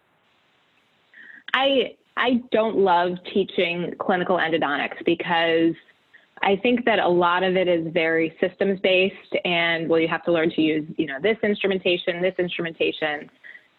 [1.55, 5.75] I I don't love teaching clinical endodontics because
[6.43, 10.25] I think that a lot of it is very systems based and well you have
[10.25, 13.31] to learn to use, you know, this instrumentation, this instrumentation.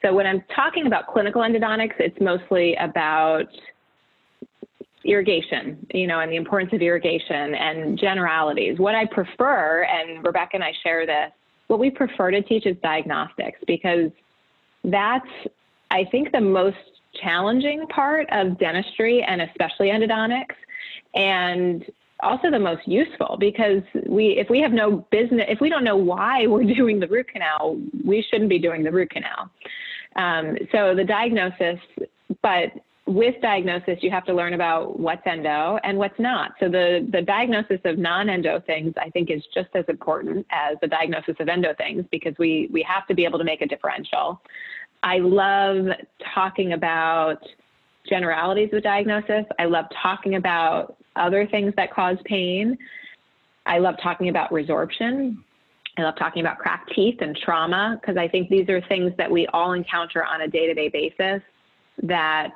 [0.01, 3.47] So when I'm talking about clinical endodontics, it's mostly about
[5.07, 8.77] irrigation, you know, and the importance of irrigation and generalities.
[8.77, 11.31] What I prefer, and Rebecca and I share this,
[11.67, 14.11] what we prefer to teach is diagnostics because
[14.83, 15.27] that's,
[15.91, 16.77] I think, the most
[17.21, 20.55] challenging part of dentistry and especially endodontics.
[21.15, 21.83] And
[22.21, 25.95] also the most useful because we if we have no business if we don't know
[25.95, 29.51] why we're doing the root canal we shouldn't be doing the root canal
[30.15, 31.79] um, so the diagnosis
[32.41, 32.71] but
[33.07, 36.51] with diagnosis, you have to learn about what's endo and what's not.
[36.59, 40.87] So the, the diagnosis of non-endo things, I think, is just as important as the
[40.87, 44.41] diagnosis of endo things because we, we have to be able to make a differential.
[45.03, 45.87] I love
[46.35, 47.39] talking about
[48.09, 49.45] generalities of diagnosis.
[49.57, 52.77] I love talking about other things that cause pain.
[53.65, 55.37] I love talking about resorption.
[55.97, 59.31] I love talking about cracked teeth and trauma because I think these are things that
[59.31, 61.41] we all encounter on a day to day basis
[62.03, 62.53] that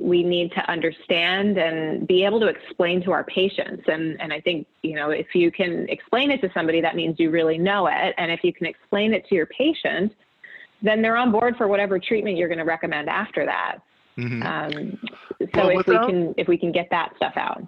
[0.00, 3.84] we need to understand and be able to explain to our patients.
[3.86, 7.18] And, and I think, you know, if you can explain it to somebody, that means
[7.18, 8.14] you really know it.
[8.18, 10.12] And if you can explain it to your patient,
[10.82, 13.78] then they're on board for whatever treatment you're going to recommend after that.
[14.18, 14.42] Mm-hmm.
[14.42, 14.98] Um,
[15.40, 17.62] so well, if without, we can if we can get that stuff out.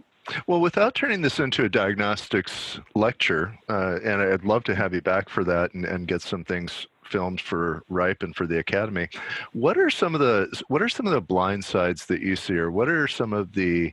[0.46, 5.00] Well, without turning this into a diagnostics lecture, uh, and I'd love to have you
[5.00, 9.08] back for that and, and get some things filmed for Ripe and for the Academy.
[9.52, 12.56] What are some of the what are some of the blind sides that you see,
[12.56, 13.92] or what are some of the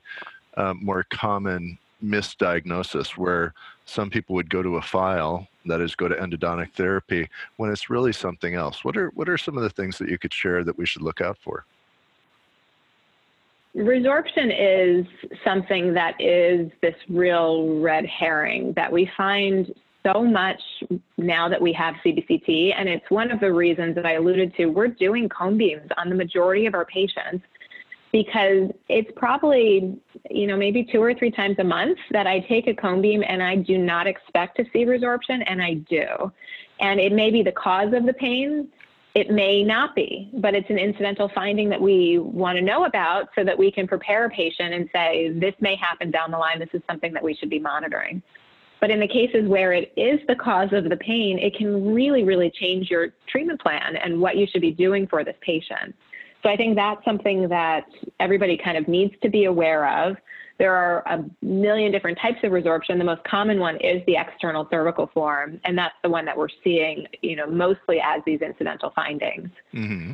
[0.58, 3.54] um, more common misdiagnosis where
[3.86, 7.90] some people would go to a file that is go to endodontic therapy when it's
[7.90, 8.84] really something else?
[8.84, 11.02] What are what are some of the things that you could share that we should
[11.02, 11.66] look out for?
[13.76, 15.06] Resorption is
[15.44, 19.74] something that is this real red herring that we find
[20.06, 20.62] so much
[21.18, 24.68] now that we have CBCT, and it's one of the reasons that I alluded to.
[24.68, 27.44] We're doing cone beams on the majority of our patients
[28.12, 29.98] because it's probably,
[30.30, 33.24] you know, maybe two or three times a month that I take a cone beam
[33.28, 36.32] and I do not expect to see resorption, and I do.
[36.80, 38.70] And it may be the cause of the pain.
[39.16, 43.30] It may not be, but it's an incidental finding that we want to know about
[43.34, 46.60] so that we can prepare a patient and say, this may happen down the line.
[46.60, 48.22] This is something that we should be monitoring.
[48.86, 52.24] But in the cases where it is the cause of the pain, it can really,
[52.24, 55.96] really change your treatment plan and what you should be doing for this patient.
[56.44, 57.86] So I think that's something that
[58.20, 60.18] everybody kind of needs to be aware of.
[60.60, 63.00] There are a million different types of resorption.
[63.00, 66.48] The most common one is the external cervical form, and that's the one that we're
[66.64, 69.50] seeing, you know, mostly as these incidental findings.
[69.74, 70.12] Mm-hmm.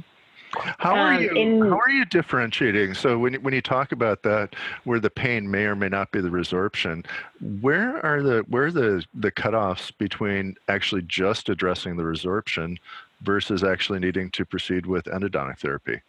[0.77, 1.31] How are um, you?
[1.31, 2.93] In, how are you differentiating?
[2.93, 6.21] So when when you talk about that, where the pain may or may not be
[6.21, 7.05] the resorption,
[7.61, 12.77] where are the where are the the cutoffs between actually just addressing the resorption
[13.21, 16.01] versus actually needing to proceed with endodontic therapy?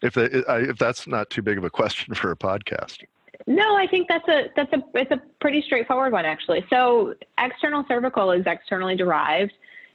[0.00, 3.04] If the, if that's not too big of a question for a podcast.
[3.46, 6.64] No, I think that's a that's a it's a pretty straightforward one actually.
[6.70, 9.52] So external cervical is externally derived.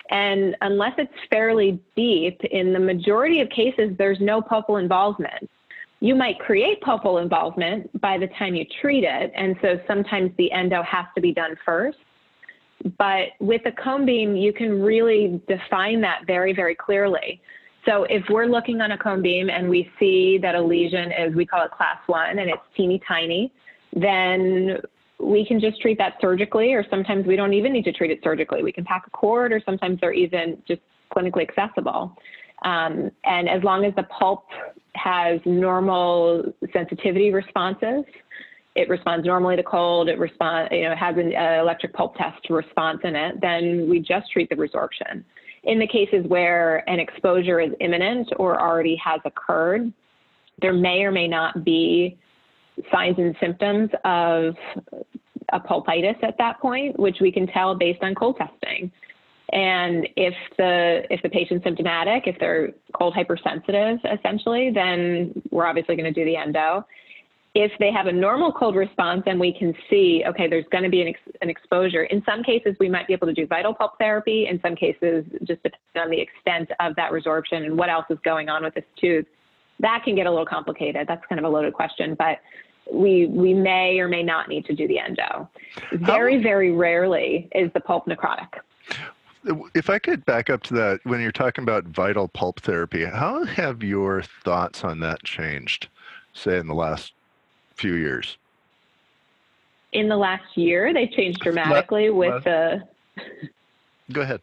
[0.10, 5.50] And unless it's fairly deep, in the majority of cases, there's no pulpal involvement.
[6.02, 9.32] You might create pulpal involvement by the time you treat it.
[9.36, 11.98] And so sometimes the endo has to be done first.
[12.98, 17.42] But with a cone beam, you can really define that very, very clearly.
[17.86, 21.34] So if we're looking on a cone beam and we see that a lesion is,
[21.36, 23.54] we call it class one, and it's teeny tiny,
[23.94, 24.78] then
[25.26, 28.20] we can just treat that surgically, or sometimes we don't even need to treat it
[28.24, 28.64] surgically.
[28.64, 30.82] We can pack a cord, or sometimes they're even just
[31.16, 32.16] clinically accessible.
[32.64, 34.46] Um, and as long as the pulp
[34.96, 38.06] has normal sensitivity responses,
[38.76, 42.50] it responds normally to cold, it responds, you know, has an uh, electric pulp test
[42.50, 45.24] response in it, then we just treat the resorption.
[45.64, 49.94] In the cases where an exposure is imminent or already has occurred,
[50.62, 52.18] there may or may not be
[52.92, 54.56] signs and symptoms of
[55.52, 58.92] a pulpitis at that point, which we can tell based on cold testing.
[59.52, 65.96] And if the if the patient's symptomatic, if they're cold hypersensitive, essentially, then we're obviously
[65.96, 66.86] going to do the endo.
[67.56, 70.90] If they have a normal cold response, then we can see, okay, there's going to
[70.90, 72.06] be an, ex- an exposure.
[72.06, 74.48] In some cases, we might be able to do vital pulp therapy.
[74.50, 78.18] In some cases, just depending on the extent of that resorption and what else is
[78.26, 79.28] going on with this tooth,
[79.80, 81.08] that can get a little complicated.
[81.08, 82.40] That's kind of a loaded question, but
[82.92, 85.50] we we may or may not need to do the endo.
[85.94, 88.60] Very, very rarely is the pulp necrotic.
[89.74, 93.46] if I could back up to that, when you're talking about vital pulp therapy, how
[93.46, 95.88] have your thoughts on that changed,
[96.34, 97.14] say, in the last
[97.76, 98.38] few years?
[99.92, 102.84] In the last year, they changed dramatically with the.
[104.12, 104.42] Go ahead.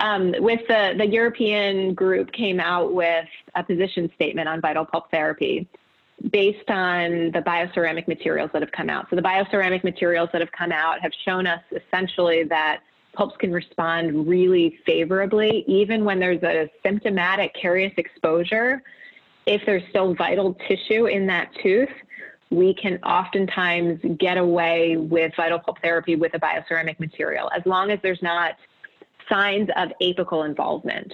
[0.00, 5.10] Um, with the, the European group came out with a position statement on vital pulp
[5.10, 5.68] therapy
[6.32, 9.06] based on the bioceramic materials that have come out.
[9.10, 12.80] So the bioceramic materials that have come out have shown us essentially that
[13.12, 18.82] pulps can respond really favorably, even when there's a symptomatic carious exposure.
[19.46, 21.88] If there's still vital tissue in that tooth,
[22.50, 27.90] we can oftentimes get away with vital pulp therapy with a bioceramic material, as long
[27.90, 28.56] as there's not
[29.30, 31.12] signs of apical involvement.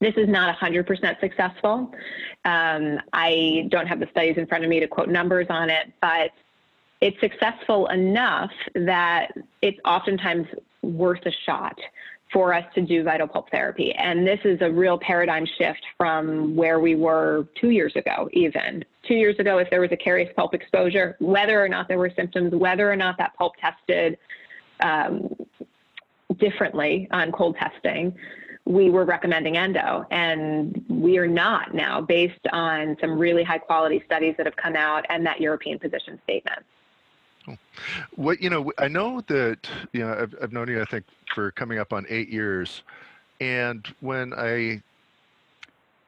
[0.00, 1.92] This is not 100% successful.
[2.44, 5.92] Um, I don't have the studies in front of me to quote numbers on it,
[6.00, 6.30] but
[7.02, 10.46] it's successful enough that it's oftentimes
[10.82, 11.78] worth a shot
[12.32, 13.92] for us to do vital pulp therapy.
[13.92, 18.84] And this is a real paradigm shift from where we were two years ago, even.
[19.06, 22.12] Two years ago, if there was a carious pulp exposure, whether or not there were
[22.14, 24.16] symptoms, whether or not that pulp tested
[24.80, 25.34] um,
[26.38, 28.14] differently on cold testing,
[28.64, 30.06] we were recommending endo.
[30.10, 34.76] And we are not now, based on some really high quality studies that have come
[34.76, 36.60] out and that European position statement.
[38.14, 40.80] What you know, I know that you know I've, I've known you.
[40.80, 41.04] I think
[41.34, 42.82] for coming up on eight years,
[43.40, 44.82] and when I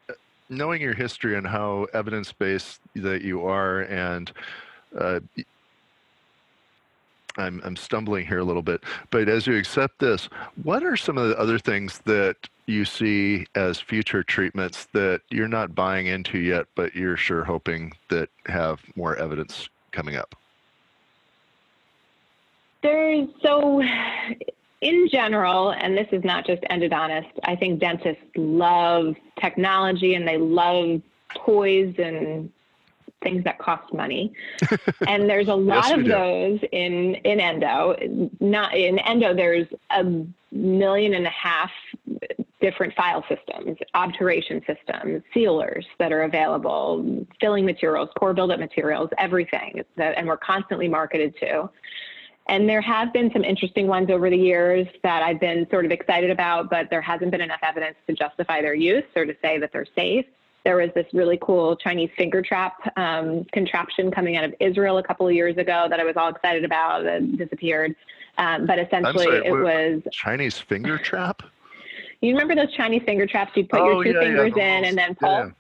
[0.08, 0.14] uh,
[0.48, 4.30] knowing your history and how evidence based that you are, and
[4.96, 5.20] uh,
[7.36, 10.28] I'm I'm stumbling here a little bit, but as you accept this,
[10.62, 15.48] what are some of the other things that you see as future treatments that you're
[15.48, 20.34] not buying into yet, but you're sure hoping that have more evidence coming up?
[22.82, 23.82] There's so
[24.82, 30.38] in general, and this is not just endodontist, I think dentists love technology and they
[30.38, 31.00] love
[31.34, 32.50] toys and
[33.22, 34.32] things that cost money.
[35.06, 37.96] and there's a lot yes, of those in in endo.
[38.40, 40.04] Not in endo there's a
[40.52, 41.70] million and a half
[42.60, 49.82] different file systems, obturation systems, sealers that are available, filling materials, core buildup materials, everything
[49.96, 51.68] that and we're constantly marketed to.
[52.48, 55.92] And there have been some interesting ones over the years that I've been sort of
[55.92, 59.58] excited about, but there hasn't been enough evidence to justify their use or to say
[59.58, 60.26] that they're safe.
[60.64, 65.02] There was this really cool Chinese finger trap um, contraption coming out of Israel a
[65.02, 67.96] couple of years ago that I was all excited about and disappeared.
[68.38, 71.42] Um, but essentially, sorry, it was Chinese finger trap.
[72.20, 73.52] You remember those Chinese finger traps?
[73.56, 75.30] You'd put oh, your two yeah, fingers yeah, in and then pull.
[75.30, 75.50] Yeah.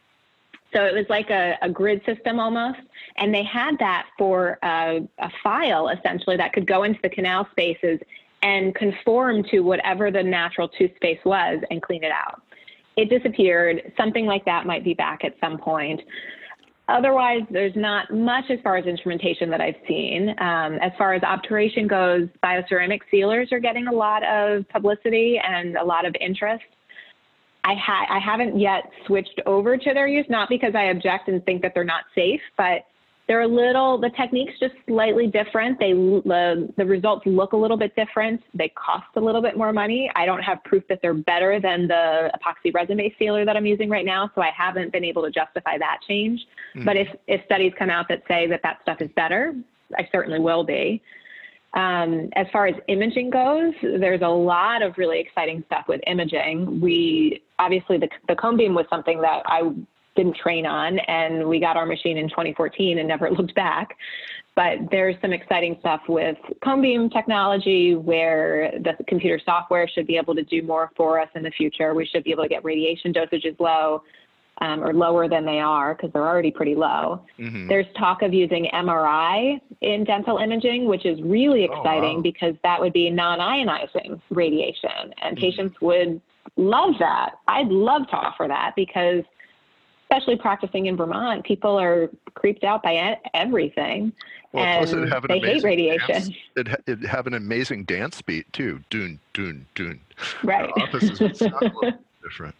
[0.72, 2.80] So it was like a, a grid system almost.
[3.16, 7.46] And they had that for a, a file essentially that could go into the canal
[7.50, 8.00] spaces
[8.42, 12.42] and conform to whatever the natural tooth space was and clean it out.
[12.96, 13.92] It disappeared.
[13.96, 16.00] Something like that might be back at some point.
[16.88, 20.30] Otherwise, there's not much as far as instrumentation that I've seen.
[20.40, 25.76] Um, as far as obturation goes, bioceramic sealers are getting a lot of publicity and
[25.76, 26.64] a lot of interest.
[27.64, 31.44] I, ha- I haven't yet switched over to their use, not because I object and
[31.44, 32.82] think that they're not safe, but
[33.32, 35.78] they're a little, the technique's just slightly different.
[35.78, 38.42] They, the, the results look a little bit different.
[38.52, 40.10] They cost a little bit more money.
[40.14, 43.88] I don't have proof that they're better than the epoxy resin-based sealer that I'm using
[43.88, 46.42] right now, so I haven't been able to justify that change.
[46.76, 46.84] Mm.
[46.84, 49.54] But if, if studies come out that say that that stuff is better,
[49.96, 51.00] I certainly will be.
[51.72, 56.82] Um, as far as imaging goes, there's a lot of really exciting stuff with imaging.
[56.82, 59.72] We obviously the, the cone beam was something that I
[60.16, 63.96] didn't train on, and we got our machine in 2014 and never looked back.
[64.54, 70.18] But there's some exciting stuff with cone beam technology where the computer software should be
[70.18, 71.94] able to do more for us in the future.
[71.94, 74.02] We should be able to get radiation dosages low
[74.62, 77.24] um, or lower than they are because they're already pretty low.
[77.38, 77.68] Mm-hmm.
[77.68, 82.22] There's talk of using MRI in dental imaging, which is really exciting oh, wow.
[82.22, 85.44] because that would be non ionizing radiation, and mm-hmm.
[85.44, 86.20] patients would
[86.56, 87.32] love that.
[87.48, 89.24] I'd love to offer that because,
[90.12, 94.12] especially practicing in Vermont, people are creeped out by everything.
[94.52, 96.06] Well, and they hate radiation.
[96.08, 96.30] Dance.
[96.56, 98.80] It, it have an amazing dance beat too.
[98.90, 100.00] Doon, doon, doon.
[100.42, 100.70] Right.
[102.22, 102.54] different.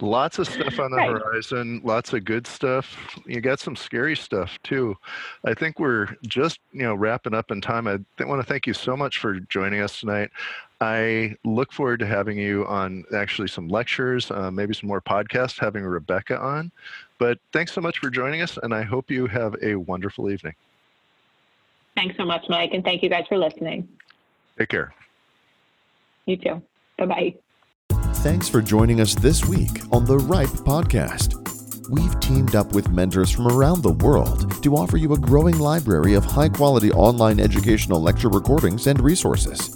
[0.00, 1.10] Lots of stuff on the right.
[1.10, 2.96] horizon, lots of good stuff.
[3.26, 4.96] You got some scary stuff too.
[5.44, 7.86] I think we're just, you know, wrapping up in time.
[7.86, 10.30] I want to thank you so much for joining us tonight.
[10.80, 15.58] I look forward to having you on actually some lectures, uh, maybe some more podcasts,
[15.58, 16.70] having Rebecca on.
[17.18, 20.54] But thanks so much for joining us, and I hope you have a wonderful evening.
[21.94, 23.88] Thanks so much, Mike, and thank you guys for listening.
[24.58, 24.92] Take care.
[26.26, 26.62] You too.
[26.98, 27.34] Bye bye.
[28.24, 31.34] Thanks for joining us this week on the Ripe Podcast.
[31.90, 36.14] We've teamed up with mentors from around the world to offer you a growing library
[36.14, 39.68] of high quality online educational lecture recordings and resources.